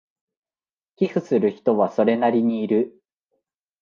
[0.95, 2.99] 寄付する人はそれなりにいる